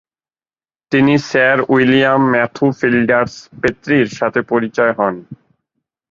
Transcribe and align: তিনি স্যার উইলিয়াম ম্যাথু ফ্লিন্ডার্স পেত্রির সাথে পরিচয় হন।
তিনি 0.91 1.13
স্যার 1.29 1.57
উইলিয়াম 1.69 2.21
ম্যাথু 2.31 2.65
ফ্লিন্ডার্স 2.71 3.33
পেত্রির 3.61 4.07
সাথে 4.19 4.39
পরিচয় 4.51 4.93
হন। 4.97 5.15